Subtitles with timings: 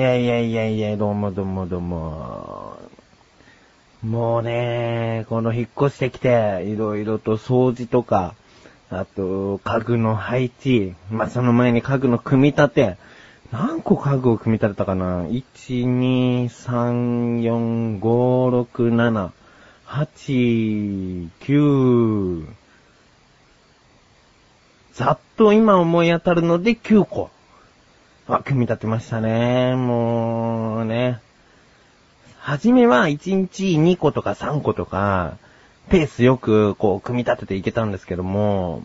[0.00, 2.78] いやいやいやいや、どうもどうもどうも。
[4.02, 8.34] もうね、この引っ越してきて、いろいろと掃除とか、
[8.88, 12.96] あと、家具の配置、まあ、その前に家具の組み立て、
[13.52, 15.42] 何個家具を組み立てたかな ?1、
[15.84, 19.30] 2、3、4、5、6、7、
[19.86, 22.46] 8、9、
[24.94, 27.28] ざっと今思い当たるので9個。
[28.36, 29.74] あ、組み立てましたね。
[29.74, 31.20] もうね。
[32.38, 35.36] はじめは1日2個とか3個とか、
[35.88, 38.82] ペースよくこう組み立てていけたんですけども、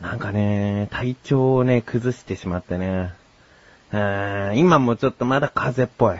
[0.00, 3.12] なんかね、体調をね、崩してしまってね。
[3.92, 6.18] 今もちょっとまだ風邪っぽい。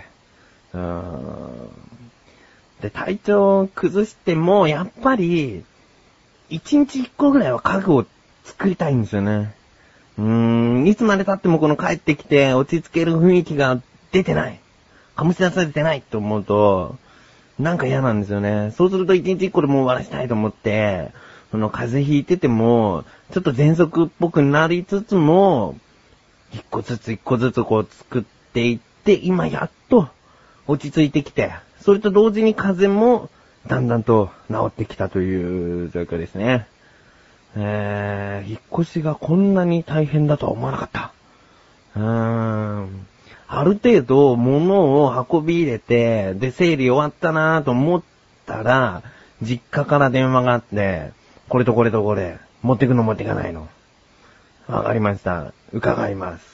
[2.80, 5.64] で、体調を崩しても、やっぱり、
[6.50, 8.06] 1日1個ぐらいは家具を
[8.44, 9.54] 作りたいんですよね。
[10.18, 10.24] うー
[10.82, 13.80] ん、いつまで経ってもこの帰ってきて落ち着ける雰囲気が
[14.10, 14.60] 出てない。
[15.16, 16.96] 醸し出されてないと思うと、
[17.58, 18.72] なんか嫌なんですよね。
[18.76, 21.12] そうすると一日一個でも終わらしたいと思って、
[21.50, 25.76] その風邪ひいてても、ちょっと喘息っぽくなりつつも、
[26.52, 28.22] 一個ずつ一個ずつこう作っ
[28.52, 30.08] ていって、今やっと
[30.66, 33.30] 落ち着いてきて、それと同時に風邪も
[33.66, 36.66] だんだんと治ってきたという状況ですね。
[37.60, 41.12] えー、引っ越しがこんなに大変だとは思わなかった。
[41.96, 43.06] うーん。
[43.48, 48.02] ある程度物を運び入れて、で、整理終わったなと思っ
[48.46, 49.02] たら、
[49.42, 51.12] 実家から電話があって、
[51.48, 53.68] これとこれとこれ、持ってくの持ってかないの。
[54.68, 55.52] わかりました。
[55.72, 56.44] 伺います。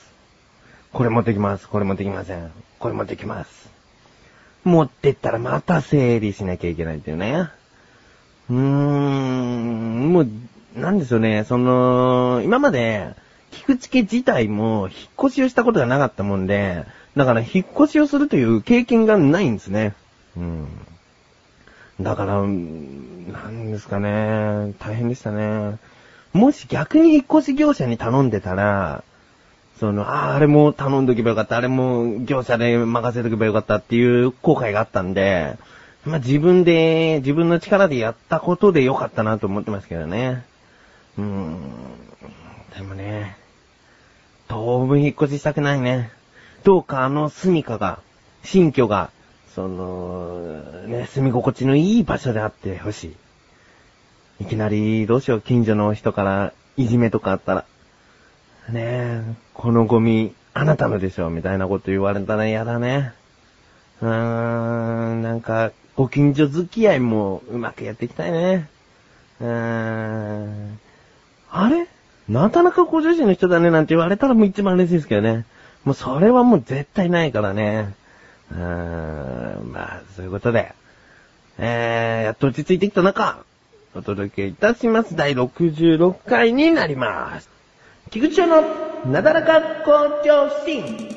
[0.92, 1.68] これ持ってきます。
[1.68, 2.52] これ持ってきません。
[2.78, 3.68] これ持ってきます。
[4.62, 7.48] 持ってったらまた整理しなきゃいけないっていうね。
[8.48, 10.28] うーん、もう、
[10.74, 13.14] なんですよね、その、今まで、
[13.50, 16.84] 菊池家自体も引っ越しをしたことがなかったもんで、
[17.16, 19.94] だから引っ越しをするという経験がないんですね。
[20.36, 20.66] うん。
[22.00, 25.78] だから、なんですかね、大変でしたね。
[26.32, 29.04] もし逆に引っ越し業者に頼んでたら、
[29.78, 35.56] その、ああ、あれも頼んどけばよかった、あれも業者で任せとけばよかったっていう後悔があったんで、
[36.04, 40.44] まあ、自分で、自分の力でやったことでよかったなと思ってますけどね。
[41.18, 41.60] うーん。
[42.76, 43.36] でもね、
[44.48, 46.10] 当分引っ越ししたくないね。
[46.64, 48.00] どうかあの住処が、
[48.42, 49.10] 新居が、
[49.54, 53.14] その、ね、住み心地のいい場所であってほし
[54.40, 54.44] い。
[54.44, 57.64] いきなり、どうしよう、近所の人からいじめとかあったら。
[58.70, 63.12] ねえ、このゴミ、あなたのでしょ、みたいなこと言われたら嫌だね。
[64.00, 68.68] うーん、なんか、ご近所付き合いもうまくやっていきたいね。
[69.40, 70.80] うーん。
[71.54, 71.86] あれ？
[72.28, 75.44] なかなかご主人の人だねなんて言われたらもう一番嬉しいですけどね。
[75.84, 77.94] もうそれはもう絶対ないからね。
[78.50, 80.74] うーん、まあ、そういうことで。
[81.58, 83.44] えー、やっと落ち着いてきた中、
[83.94, 85.14] お届けいたします。
[85.14, 87.48] 第66回になります。
[88.10, 88.62] 菊池の
[89.06, 91.13] なだらか校長心。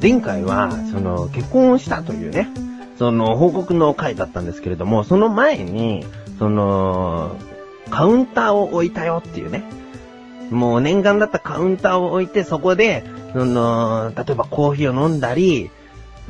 [0.00, 2.48] 前回は、その、結婚をしたというね、
[2.98, 6.04] その、報告の回だったんですけれども、その前に、
[6.38, 7.36] その、
[7.90, 9.64] カウンターを置いたよっていうね。
[10.50, 15.70] もう念願だったカウンターを置いて、そこで、その、例えばコーヒーを飲んだり、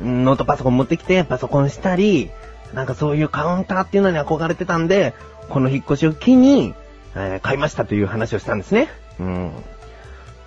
[0.01, 2.29] ノートパソコン持ってきてパソコンしたり、
[2.73, 5.13] なんかそういうカウンターっていうのに憧れてたんで、
[5.49, 6.73] この引っ越しを機に、
[7.15, 8.89] えー、買いましたという話をしたんですね。
[9.19, 9.51] うん。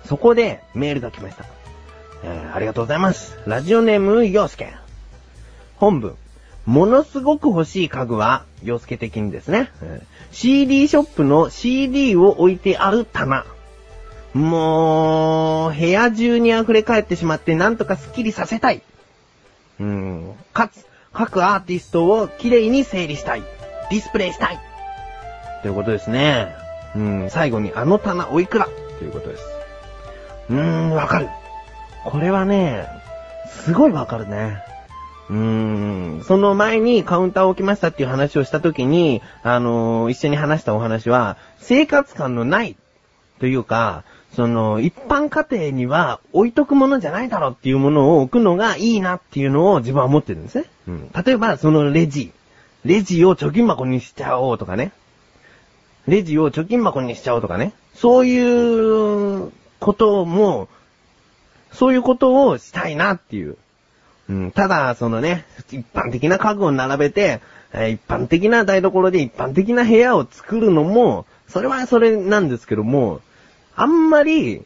[0.05, 1.45] そこでメールが来ました。
[2.23, 3.37] えー、ありがとうございます。
[3.45, 4.73] ラジオネーム、洋介。
[5.77, 6.15] 本文。
[6.65, 13.45] ものすごく欲しい家具は、洋介的にですね、えー、CD ショップの CD を置いてある棚。
[14.33, 18.83] もう、部屋中に溢れ返ってしまってなんとかスッキリさせたい。
[19.79, 20.33] うん。
[20.53, 23.43] かつ、各アーティストをきれいに整理したい。
[23.89, 24.59] ディスプレイしたい。
[25.63, 26.55] ということですね。
[26.95, 27.29] うん。
[27.29, 28.67] 最後にあの棚おいくら
[28.99, 29.43] ということです。
[30.49, 31.29] うーん、わかる。
[32.03, 32.87] これはね、
[33.47, 34.63] すごいわかるね。
[35.29, 35.35] うー
[36.19, 36.23] ん。
[36.23, 42.75] その前にカウンターを置きましたっていう話をしたときに、あのー、一緒に話したお話は、生活感のない
[43.39, 44.03] というか、
[44.35, 50.65] その、一般家庭には置いとくものじゃないだろうっていうものを置くのがいいなっていうのを自分は思ってるんですね。
[50.87, 51.11] うん。
[51.25, 52.31] 例えば、そのレジ。
[52.85, 54.91] レジを貯金箱にしちゃおうとかね。
[56.07, 57.73] レジを貯金箱にしちゃおうとかね。
[57.93, 60.69] そういうことも、
[61.71, 63.57] そういうことをしたいなっていう。
[64.29, 67.41] うん、ただ、そのね、一般的な家具を並べて、
[67.73, 73.21] え一般的な台所で一般的な部屋を作るのも、それはそれなんですけども、
[73.75, 74.63] あんまり、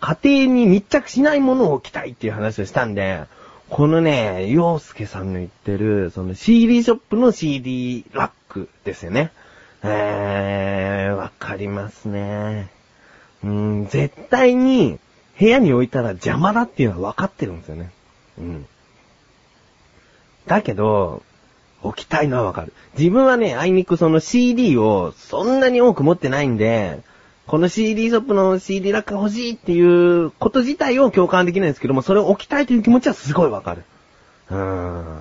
[0.00, 3.24] 家庭に密着しないものを置きたいっていう話をしたんで、
[3.68, 9.30] このね、洋介さんの言ってる、その CD ショップの CD ラックですよね。
[9.82, 12.70] えー、わかりますね。
[13.42, 14.98] うん、絶対に
[15.38, 17.90] 部屋に置いたら邪魔だっていうのは分かってるんですよね。
[18.38, 18.66] うん。
[20.46, 21.22] だけど、
[21.82, 22.72] 置きたいのはわかる。
[22.98, 27.00] 自分はね、あいにくその CD をそんなに多く持ってないんで、
[27.46, 33.84] この CD ショップの CD ラック欲しいっていうこと自体を共感できないんですけども、それを置きたいという気持ちはすごいわかる。
[34.50, 35.20] うーん。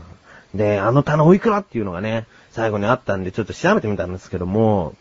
[0.56, 4.95] で、あの棚おいくらっていうのがね、最後にあったんでちょっと調べてみたんですけども、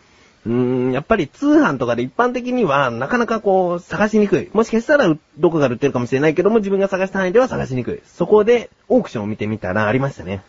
[0.45, 4.51] うーん、やっぱり通販とかで一般的にはなかなかこう探しにくい。
[4.53, 8.01] もしかしたらどこかで売ってるかもしれないけども自分が探した範囲では探しにくい。
[8.05, 10.43] そこでオークションを見てみたらありましたね。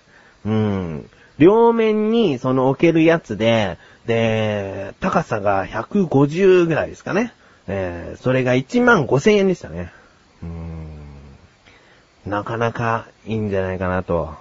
[0.45, 1.09] うーん。
[1.37, 7.33] 両面にその置けるやつで、で、高さが150ぐらいですかね。
[7.67, 9.91] えー、それが1万5千円でしたね。
[10.41, 10.93] うーん。
[12.25, 14.33] なかなかいいんじゃないかなと。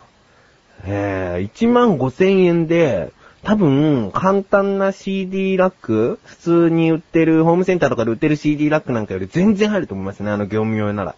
[0.84, 3.12] えー、1万5千円で、
[3.44, 11.17] 多分、簡単な CD ラック普通に売ってる、ホームセンターとかで売ってる CD ラックなんかより全然入ると思いますね、あの業務用なら。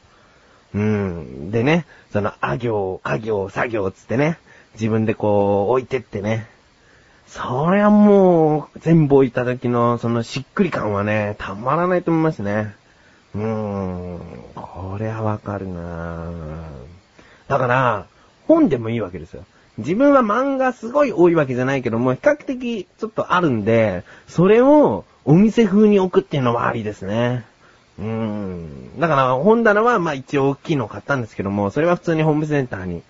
[0.74, 1.50] うん。
[1.50, 4.38] でね、その、あ行、家業、作業つってね、
[4.74, 6.48] 自分でこう、置いてってね。
[7.26, 12.74] そりゃもう、全部置いた時の、そのしっくり感はね、たまらないと思いますね。
[13.34, 14.20] うーん。
[14.54, 16.32] これはわかるな
[17.48, 18.06] だから、
[18.46, 19.44] 本でもいいわけですよ。
[19.78, 27.44] 自分は漫画すごい多いわけじゃないけども、比較的ちょっとあるんで、それをお店風に置くっていうのはありですね。
[27.98, 29.00] うーん。
[29.00, 33.02] だから本棚はまあ一応大きいの買ったんですけども、それは普通にホームセンターに、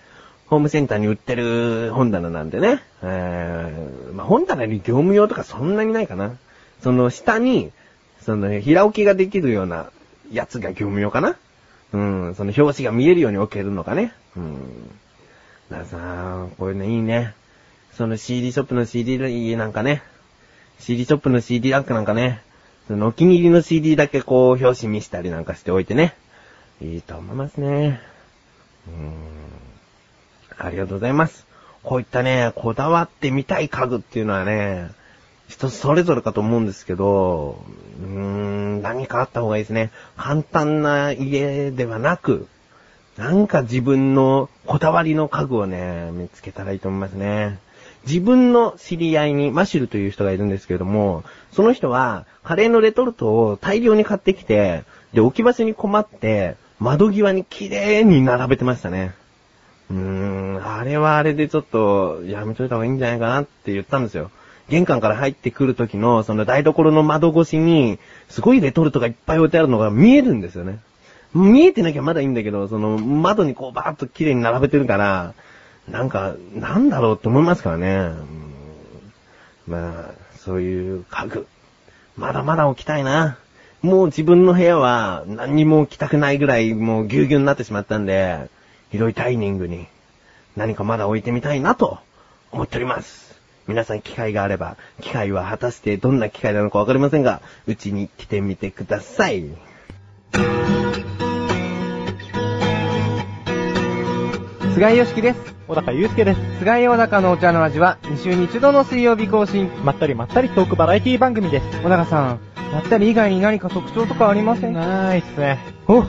[0.47, 2.81] ホームセンターに売ってる本棚なんでね。
[3.03, 6.35] えー、まあ本棚に業務用とかそんなにないかな。
[6.81, 7.71] その下に、
[8.21, 9.91] その平置きができるような
[10.31, 11.35] やつが業務用かな。
[11.93, 14.13] うん、その表紙が見えるように置けるのかね。
[14.35, 14.89] うん。
[15.69, 17.33] だからさ、こういうのいいね。
[17.93, 19.17] その CD ショップの CD
[19.55, 20.03] なんかね。
[20.79, 22.41] CD ショップの CD ラックなんかね。
[22.87, 26.15] そのお気に入りの CD だけこう表紙見したりなんかしておいてね。
[26.81, 28.01] いいと思いますね。
[28.87, 29.15] うーん。
[30.57, 31.47] ありがとうございます。
[31.83, 34.89] こういったね、こだわってみたい家具っていうのはね、
[35.47, 37.63] 人それぞれかと思うんですけど、
[37.99, 39.91] うーん、何かあった方がいいですね。
[40.17, 42.47] 簡単な家ではなく、
[43.17, 47.59] なんか自分のこだわりの家具をね、見つけたらいいと思いますね。
[48.05, 54.83] 自分の知り合いにマシュルという人がいるんですけれども、その人はカレーのレトルトを大量に買ってきて、
[55.13, 59.13] で、置き場所に困って、窓際に綺麗に並べてましたね。
[59.89, 64.29] うーん、あれはあれでちょっとやめといた方がいいんじゃないかなって言ったんですよ。
[64.67, 67.97] 玄関から入ってくる時のその台所の窓越しに、
[68.29, 70.79] すごいレトルトがいっぱい置いてあるのが見えるんですよね。
[71.35, 75.33] 見えてなきゃまだいいんだけど、その窓にこうバーッと綺麗に並べてるから、
[75.89, 77.87] なんか、なんだろうって思いますからね。
[77.87, 78.45] うん
[79.67, 81.47] まあ、そういう家具。
[82.15, 83.37] まだまだ置きたいな。
[83.81, 88.49] もう自分の部屋は何にも置きたくないぐらいもうぎゅうぎゅうになってしまったんで、
[88.91, 89.87] 広いダイニングに
[90.55, 91.99] 何かまだ置いてみたいなと
[92.51, 93.35] 思っております。
[93.67, 99.49] 皆さん機会があれば、機会は果たしてどんな機会なのかわかりませんが、うちに来てみてください。
[104.75, 105.55] 菅井よしきです。
[105.69, 106.59] 小高祐介です。
[106.59, 109.71] 菅井小高のお茶の味は2週に1度の水曜日更新。
[109.85, 111.81] まったりまったりトークバラエティ番組です。
[111.81, 112.39] 小高さん、
[112.73, 114.73] まったり以外に何か特徴とかありません？
[114.73, 115.59] かないっすね。
[115.87, 116.03] お、お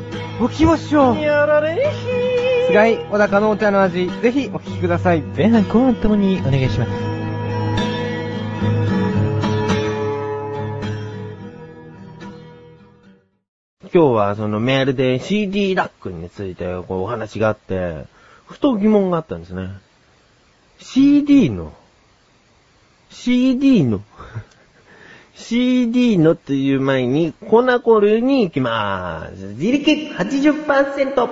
[0.49, 1.21] 聞きましょう。
[1.21, 1.93] やられ
[2.67, 5.21] 菅井小高のお茶の味、ぜひお聞きください。
[5.21, 6.91] 前半後半ともにお願いします。
[13.83, 19.69] 今日はそのメールで CD ラックについてこうお話があって、ふと疑問があったんですね。
[20.79, 21.73] CD の、
[23.11, 24.03] CD の、
[25.35, 29.45] CD のという前にコナコルに行きまーす。
[29.55, 31.29] 自力80%。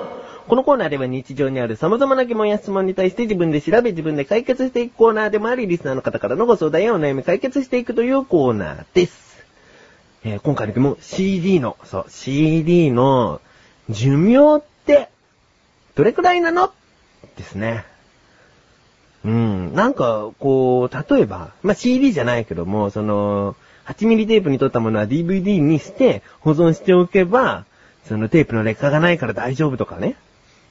[0.46, 9.42] このコーナーでは日常にある様々な疑問や質問に対して自分で調べ自分で解決していくコーナーでもあり、リスナーの方からのご相談やお悩み解決していくというコーナーです。
[10.24, 13.40] えー今回の疑問、CD の、そう、CD の
[13.88, 15.08] 寿命って、
[15.94, 16.72] どれくらいなの？
[17.36, 17.84] ですね。
[19.24, 27.64] うん、なんか、こう、例えば、まあ、CD じゃないけども、その、8ミリテープに撮ったものは DVD にして保存しておけば、
[28.06, 30.16] そのテープの劣化がないから大丈夫とかね。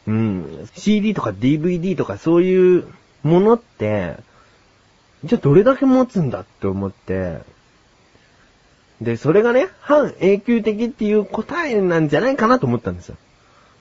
[0.08, 0.70] うん。
[0.75, 2.88] CD とか DVD とかそういう
[3.24, 4.17] ものって、
[5.24, 7.39] じゃあどれだけ持つんだって思って、
[9.01, 13.17] で、それがね、半永久的っていう答えなんじゃないかなと思ったんですよ。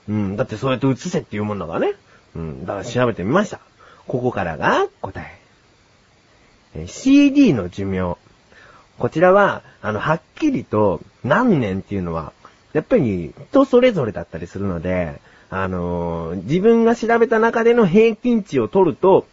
[0.09, 0.35] うん。
[0.35, 1.93] だってそうやって映せっていうもんだからね。
[2.35, 2.65] うん。
[2.65, 3.59] だから調べてみました。
[4.07, 5.39] ここからが答え。
[6.75, 8.17] え CD の寿命。
[8.97, 12.33] こちらは、あの、はっきりと何年っていうのは、
[12.73, 19.27] やっぱり人それぞれだったりするので、あのー自分が調べた中での平均値を取ると、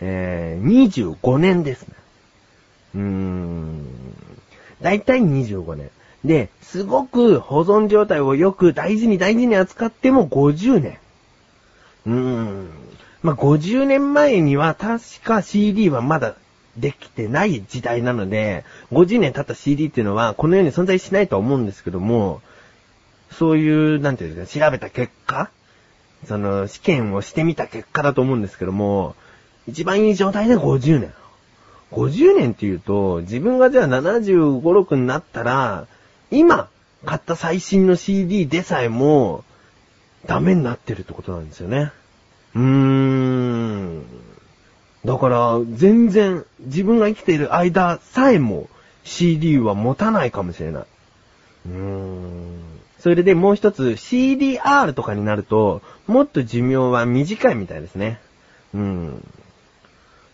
[0.00, 1.94] えー、25年ですね。
[2.94, 3.86] うーん。
[4.80, 5.90] だいたい25年。
[6.24, 10.98] で、すごく保存状態をよく大事に大事に扱っても50年。
[12.06, 12.68] うん。
[13.22, 16.36] まあ、50年前には確か CD はまだ
[16.76, 22.40] できてない時代なので、50年経った CD っていうのはこの世に存在しないと思うんですけども、
[23.32, 25.50] そういう、なんていうんですか、調べた結果
[26.26, 29.14] その、試験をしてみた結果だと思うんですけども、
[29.66, 31.12] 一番いい状態で50年。
[31.92, 35.86] 50年っていうと、自分がじゃあ75、6になったら、
[36.30, 36.68] 今、
[37.04, 39.44] 買った最新の CD でさえも、
[40.26, 41.92] ダメになってるってことなんですよね。
[42.54, 44.04] うーん。
[45.04, 48.68] だから、全然、自分が生きている間さえも、
[49.04, 50.84] CD は持たないかもしれない。
[51.66, 52.60] うーん。
[52.98, 58.18] それでもう一つ、CDR とかになると、もっと寿命は短いみたいですね。
[58.74, 59.22] うん。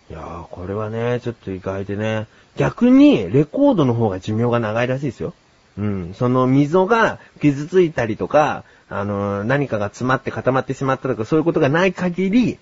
[0.09, 2.27] いやー、これはね、ちょっと意外でね。
[2.57, 5.35] 逆に、レコードの方が寿命が長いらしいですよ。
[5.77, 6.15] うん。
[6.15, 12.59] その溝が傷ついたりとか、あの何かが詰まって固まってしまったとか、そういうことがない限り、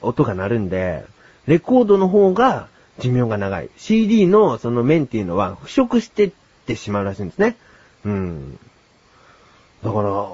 [0.00, 1.04] 音が鳴るんで、
[1.46, 3.70] レコードの方が寿命が長い。
[3.76, 6.32] CD のその面っていうのは腐食してっ
[6.66, 7.56] てしまうらしいんですね。
[8.04, 8.58] うん。
[9.82, 10.28] だから、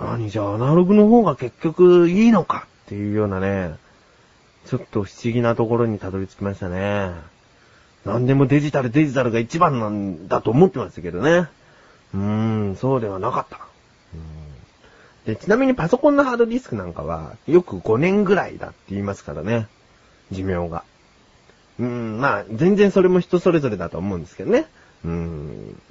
[0.00, 3.74] 何じゃあアナログの方が結局いいのかっていうようなね、
[4.66, 7.12] ちょっと不思議なところにたどり着きましたね。
[8.04, 11.48] 何でもデジタルデジタルが一番なんだと思ってましたけどね。
[12.14, 12.20] うー
[12.72, 13.67] ん、そうではなかった。
[15.28, 19.66] で、ちなみにパソコンのハードディスクなんかは、よく5年ぐらいだって言いますからね。
[20.30, 20.84] 寿命が。
[21.78, 24.64] うーん、まあ、全然それも人それぞれだと思うんですけどね。
[25.04, 25.82] うーん。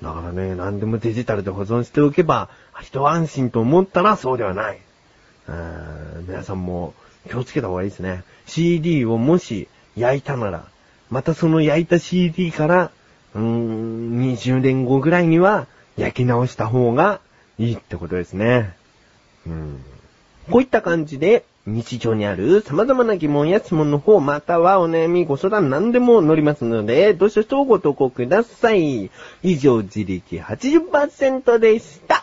[0.00, 2.48] だからね、何でもデジタルで保存しておけば、
[2.80, 4.78] 一安心と思ったらそうではない。
[5.46, 6.94] うーん皆さんも
[7.28, 8.24] 気をつけた方がいいですね。
[8.46, 10.64] CD をもし焼いたなら、
[11.10, 12.90] またその焼いた CD から、
[13.34, 15.66] うーん、20年後ぐらいには
[15.98, 17.20] 焼き直した方が
[17.60, 18.74] いいってことですね。
[19.46, 19.84] うん。
[20.50, 29.10] こういった感じで、日常にある様々な疑問や質問の方、またはお悩み、ご相談何でも乗りますので、どしどしとご投稿ください。
[29.42, 32.19] 以上、自力80%でした。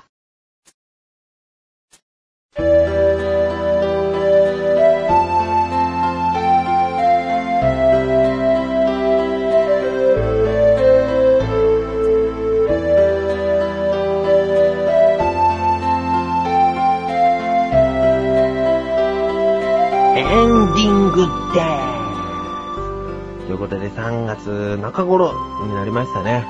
[21.53, 23.47] でーす。
[23.47, 25.33] ということで3月中頃
[25.65, 26.45] になりましたね。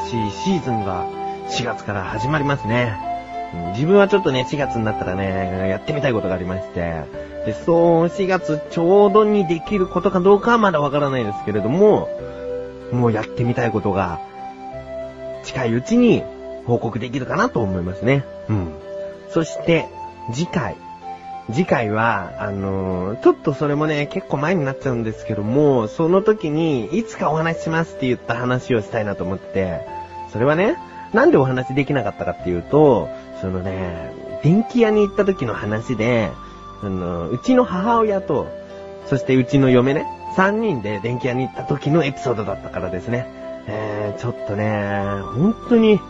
[0.00, 1.06] 新しいシーズンが
[1.48, 2.98] 4月から始まりますね。
[3.72, 7.02] 自分はちょっとね、4月になったらね、やってみたいことがありまして、
[7.46, 12.08] で、そう、4月ちょうどにできることかどうかはまだわからないですけれども、
[12.92, 14.20] もうやってみたいことが、
[15.42, 16.22] 近いうちに
[16.66, 18.24] 報告できるかなと思いますね。
[18.48, 18.72] うん。
[19.30, 19.88] そして、
[20.32, 20.76] 次回。
[21.52, 29.80] 次回は、あのーちょっとそれもね、結構前になっちゃうんですけども、その時に、いつかお話ししますって言った話をしたいなと思って、
[30.32, 30.76] それはね、
[31.12, 33.08] なんでお話できなかったかっていうと、
[33.40, 36.30] そのね、電気屋に行った時の話で、
[36.82, 38.48] あの、うちの母親と、
[39.06, 43.26] そしてうちの嫁ね、3人で電気屋に行った時のエピソードだったからですね。
[43.66, 46.00] えー、ちょっとね、本当に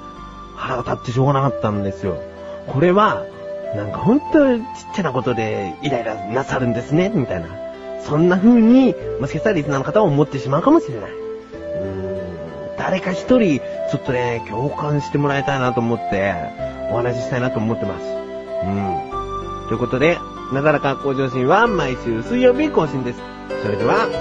[0.57, 2.19] 腹立ってしょうがなかったんですよ。
[2.67, 3.25] これは、
[3.75, 7.49] なんか本当ちっちゃなことでイライラなさるんですね、みたいな。
[8.03, 11.11] そんな風に、もしかしたらリスナーの方は思ってしまうかもしれない。
[11.11, 16.35] うーん、誰か一人、ちょっとね、共感してもらいたいなと思って、
[16.91, 18.05] お話ししたいなと思ってます。
[18.05, 19.69] うん。
[19.69, 20.19] ということで、
[20.53, 23.21] なだらか向上心は毎週水曜日更新です。
[23.63, 24.13] それでは、ま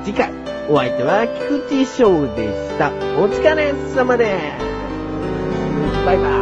[0.00, 0.30] た次回。
[0.70, 2.90] お相手は菊池翔でした。
[3.18, 6.04] お疲れ様です。
[6.04, 6.37] バイバイ。